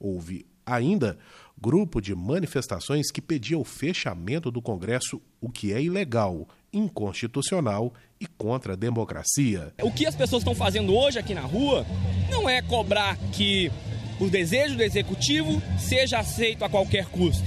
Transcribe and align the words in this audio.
Houve 0.00 0.46
ainda 0.64 1.18
grupo 1.60 2.00
de 2.00 2.14
manifestações 2.14 3.10
que 3.10 3.20
pedia 3.20 3.58
o 3.58 3.64
fechamento 3.64 4.50
do 4.50 4.62
Congresso, 4.62 5.20
o 5.40 5.50
que 5.50 5.72
é 5.72 5.82
ilegal, 5.82 6.48
inconstitucional 6.72 7.92
e 8.18 8.26
contra 8.26 8.72
a 8.72 8.76
democracia. 8.76 9.74
O 9.82 9.92
que 9.92 10.06
as 10.06 10.16
pessoas 10.16 10.40
estão 10.40 10.54
fazendo 10.54 10.94
hoje 10.94 11.18
aqui 11.18 11.34
na 11.34 11.42
rua 11.42 11.84
não 12.30 12.48
é 12.48 12.62
cobrar 12.62 13.16
que 13.32 13.70
o 14.18 14.28
desejo 14.28 14.76
do 14.76 14.82
executivo 14.82 15.62
seja 15.78 16.18
aceito 16.18 16.64
a 16.64 16.68
qualquer 16.68 17.06
custo, 17.06 17.44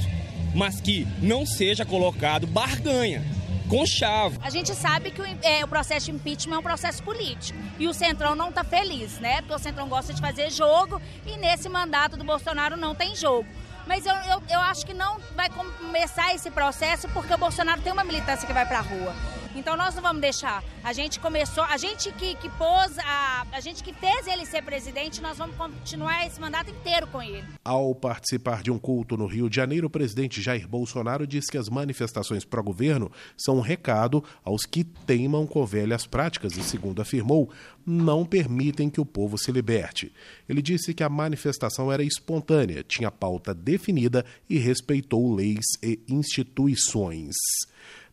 mas 0.55 0.79
que 0.79 1.07
não 1.21 1.45
seja 1.45 1.85
colocado 1.85 2.45
barganha 2.45 3.23
com 3.69 3.85
chave. 3.85 4.37
A 4.41 4.49
gente 4.49 4.73
sabe 4.75 5.11
que 5.11 5.21
o, 5.21 5.25
é, 5.41 5.63
o, 5.63 5.67
processo 5.67 6.07
de 6.07 6.11
impeachment 6.11 6.55
é 6.55 6.59
um 6.59 6.63
processo 6.63 7.03
político 7.03 7.57
e 7.79 7.87
o 7.87 7.93
Centrão 7.93 8.35
não 8.35 8.49
está 8.49 8.63
feliz, 8.63 9.19
né? 9.19 9.41
Porque 9.41 9.53
o 9.53 9.59
Centrão 9.59 9.87
gosta 9.87 10.13
de 10.13 10.21
fazer 10.21 10.49
jogo 10.51 11.01
e 11.25 11.37
nesse 11.37 11.69
mandato 11.69 12.17
do 12.17 12.23
Bolsonaro 12.23 12.77
não 12.77 12.93
tem 12.93 13.15
jogo. 13.15 13.47
Mas 13.85 14.05
eu, 14.05 14.15
eu, 14.15 14.43
eu 14.49 14.59
acho 14.59 14.85
que 14.85 14.93
não 14.93 15.19
vai 15.35 15.49
começar 15.49 16.33
esse 16.33 16.49
processo 16.49 17.09
porque 17.09 17.33
o 17.33 17.37
Bolsonaro 17.37 17.81
tem 17.81 17.91
uma 17.91 18.03
militância 18.03 18.47
que 18.47 18.53
vai 18.53 18.65
para 18.65 18.79
a 18.79 18.81
rua. 18.81 19.13
Então 19.55 19.77
nós 19.77 19.93
não 19.95 20.01
vamos 20.01 20.21
deixar. 20.21 20.63
A 20.83 20.93
gente 20.93 21.19
começou, 21.19 21.63
a 21.63 21.77
gente 21.77 22.11
que, 22.13 22.35
que 22.35 22.49
pôs, 22.49 22.97
a, 22.99 23.45
a 23.51 23.59
gente 23.59 23.83
que 23.83 23.93
fez 23.93 24.27
ele 24.27 24.45
ser 24.45 24.63
presidente, 24.63 25.21
nós 25.21 25.37
vamos 25.37 25.55
continuar 25.55 26.25
esse 26.25 26.41
mandato 26.41 26.71
inteiro 26.71 27.07
com 27.07 27.21
ele. 27.21 27.43
Ao 27.63 27.93
participar 27.93 28.63
de 28.63 28.71
um 28.71 28.79
culto 28.79 29.15
no 29.15 29.27
Rio 29.27 29.49
de 29.49 29.55
Janeiro, 29.55 29.87
o 29.87 29.89
presidente 29.89 30.41
Jair 30.41 30.67
Bolsonaro 30.67 31.27
disse 31.27 31.51
que 31.51 31.57
as 31.57 31.69
manifestações 31.69 32.43
pró-governo 32.43 33.11
são 33.37 33.57
um 33.57 33.61
recado 33.61 34.23
aos 34.43 34.65
que 34.65 34.83
teimam 34.83 35.45
com 35.45 35.65
velhas 35.65 36.07
práticas 36.07 36.57
e, 36.57 36.63
segundo 36.63 37.01
afirmou, 37.01 37.49
não 37.85 38.25
permitem 38.25 38.89
que 38.89 39.01
o 39.01 39.05
povo 39.05 39.37
se 39.37 39.51
liberte. 39.51 40.11
Ele 40.49 40.61
disse 40.61 40.93
que 40.93 41.03
a 41.03 41.09
manifestação 41.09 41.91
era 41.91 42.03
espontânea, 42.03 42.83
tinha 42.83 43.11
pauta 43.11 43.53
definida 43.53 44.25
e 44.49 44.57
respeitou 44.57 45.33
leis 45.33 45.65
e 45.81 45.99
instituições. 46.07 47.35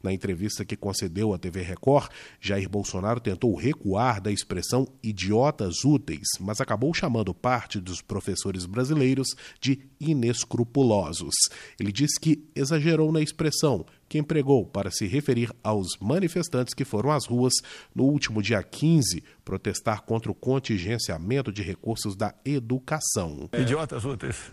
Na 0.03 0.13
entrevista 0.13 0.65
que 0.65 0.77
concedeu 0.77 1.35
à 1.35 1.39
TV 1.39 1.63
Record, 1.63 2.11
Jair 2.41 2.69
Bolsonaro 2.69 3.21
tentou 3.21 3.55
recuar 3.55 4.21
da 4.21 4.33
expressão 4.33 4.89
idiotas 5.03 5.85
úteis, 5.85 6.27
mas 6.41 6.61
acabou 6.61 6.93
chamando 6.95 7.35
parte 7.35 7.79
dos 7.79 8.01
professores 8.01 8.65
brasileiros 8.65 9.29
de 9.61 9.79
inescrupulosos. 10.01 11.35
Ele 11.79 11.93
disse 11.93 12.19
que 12.19 12.48
exagerou 12.55 13.13
na 13.13 13.21
expressão, 13.21 13.85
que 14.11 14.19
empregou 14.19 14.66
para 14.66 14.91
se 14.91 15.06
referir 15.06 15.53
aos 15.62 15.97
manifestantes 16.00 16.75
que 16.75 16.84
foram 16.84 17.12
às 17.12 17.27
ruas 17.27 17.55
no 17.94 18.03
último 18.03 18.42
dia 18.42 18.61
15 18.61 19.22
protestar 19.44 20.02
contra 20.02 20.33
o 20.33 20.34
contingenciamento 20.34 21.52
de 21.52 21.62
recursos 21.62 22.17
da 22.17 22.34
educação. 22.44 23.48
É. 23.52 23.61
Idiotas 23.61 24.05
úteis. 24.05 24.50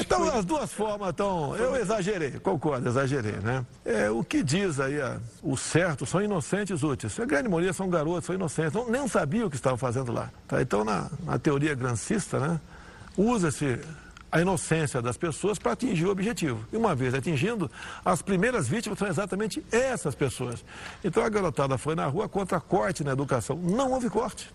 então, 0.00 0.28
as 0.36 0.44
duas 0.44 0.72
formas 0.72 1.10
estão. 1.10 1.54
Eu 1.56 1.76
exagerei, 1.76 2.32
concordo, 2.40 2.88
exagerei, 2.88 3.36
né? 3.36 3.64
É, 3.84 4.10
o 4.10 4.24
que 4.24 4.42
diz 4.42 4.80
aí 4.80 5.00
a, 5.00 5.20
o 5.40 5.56
certo 5.56 6.04
são 6.04 6.20
inocentes 6.20 6.82
úteis. 6.82 7.18
A 7.20 7.24
grande 7.24 7.48
maioria 7.48 7.72
são 7.72 7.88
garotos, 7.88 8.24
são 8.24 8.34
inocentes, 8.34 8.72
não, 8.72 8.90
nem 8.90 9.06
sabiam 9.06 9.46
o 9.46 9.50
que 9.50 9.56
estavam 9.56 9.78
fazendo 9.78 10.10
lá. 10.10 10.28
Tá? 10.48 10.60
Então, 10.60 10.84
na, 10.84 11.08
na 11.24 11.38
teoria 11.38 11.74
grancista, 11.76 12.40
né, 12.40 12.60
usa-se 13.16 13.78
a 14.30 14.40
inocência 14.40 15.00
das 15.00 15.16
pessoas 15.16 15.58
para 15.58 15.72
atingir 15.72 16.06
o 16.06 16.10
objetivo. 16.10 16.66
E 16.72 16.76
uma 16.76 16.94
vez 16.94 17.14
atingindo, 17.14 17.70
as 18.04 18.20
primeiras 18.20 18.68
vítimas 18.68 18.98
são 18.98 19.08
exatamente 19.08 19.64
essas 19.72 20.14
pessoas. 20.14 20.64
Então 21.02 21.24
a 21.24 21.28
garotada 21.28 21.78
foi 21.78 21.94
na 21.94 22.06
rua 22.06 22.28
contra 22.28 22.60
corte 22.60 23.02
na 23.02 23.12
educação. 23.12 23.56
Não 23.56 23.92
houve 23.92 24.10
corte. 24.10 24.50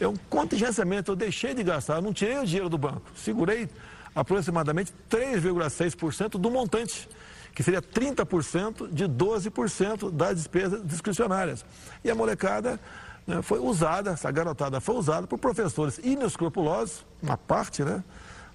É 0.00 0.08
um 0.08 0.16
contingenciamento. 0.28 1.12
Eu 1.12 1.16
deixei 1.16 1.54
de 1.54 1.62
gastar, 1.62 2.00
não 2.00 2.12
tirei 2.12 2.38
o 2.38 2.46
dinheiro 2.46 2.68
do 2.68 2.78
banco. 2.78 3.02
Segurei 3.14 3.68
aproximadamente 4.14 4.92
3,6% 5.10 6.30
do 6.38 6.50
montante, 6.50 7.08
que 7.54 7.62
seria 7.62 7.82
30% 7.82 8.92
de 8.92 9.04
12% 9.04 10.10
das 10.10 10.36
despesas 10.36 10.86
discricionárias. 10.86 11.64
E 12.02 12.10
a 12.10 12.14
molecada 12.14 12.80
né, 13.26 13.42
foi 13.42 13.58
usada, 13.58 14.10
essa 14.12 14.30
garotada 14.30 14.80
foi 14.80 14.94
usada 14.94 15.26
por 15.26 15.38
professores 15.38 15.98
inescrupulosos, 15.98 17.04
uma 17.22 17.36
parte, 17.36 17.82
né? 17.82 18.02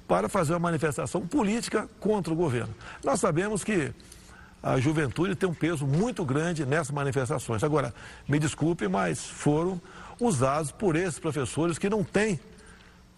Para 0.10 0.28
fazer 0.28 0.54
uma 0.54 0.60
manifestação 0.60 1.22
política 1.22 1.88
contra 2.00 2.34
o 2.34 2.36
governo. 2.36 2.74
Nós 3.04 3.20
sabemos 3.20 3.64
que 3.64 3.94
a 4.62 4.80
juventude 4.80 5.36
tem 5.36 5.48
um 5.48 5.54
peso 5.54 5.86
muito 5.86 6.26
grande 6.26 6.66
nessas 6.66 6.90
manifestações. 6.90 7.64
Agora, 7.64 7.94
me 8.28 8.40
desculpe, 8.40 8.88
mas 8.88 9.24
foram 9.24 9.80
usados 10.20 10.72
por 10.72 10.96
esses 10.96 11.20
professores 11.20 11.78
que 11.78 11.88
não 11.88 12.04
têm, 12.04 12.40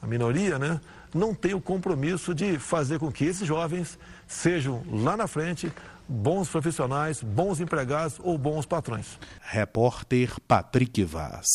a 0.01 0.05
minoria, 0.05 0.59
né? 0.59 0.81
Não 1.15 1.33
tem 1.33 1.53
o 1.53 1.61
compromisso 1.61 2.35
de 2.35 2.59
fazer 2.59 2.99
com 2.99 3.09
que 3.09 3.23
esses 3.23 3.47
jovens 3.47 3.97
sejam 4.27 4.83
lá 4.91 5.15
na 5.15 5.27
frente 5.27 5.71
bons 6.07 6.49
profissionais, 6.49 7.23
bons 7.23 7.61
empregados 7.61 8.19
ou 8.19 8.37
bons 8.37 8.65
patrões. 8.65 9.17
Repórter 9.41 10.33
Patrick 10.45 11.03
Vaz. 11.05 11.47